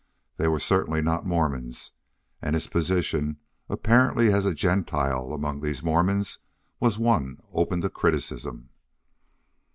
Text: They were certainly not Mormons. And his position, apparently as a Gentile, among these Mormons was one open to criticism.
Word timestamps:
They 0.37 0.47
were 0.47 0.59
certainly 0.59 1.03
not 1.03 1.27
Mormons. 1.27 1.91
And 2.41 2.55
his 2.55 2.65
position, 2.65 3.37
apparently 3.69 4.33
as 4.33 4.47
a 4.47 4.55
Gentile, 4.55 5.31
among 5.31 5.61
these 5.61 5.83
Mormons 5.83 6.39
was 6.79 6.97
one 6.97 7.37
open 7.53 7.81
to 7.81 7.89
criticism. 7.91 8.69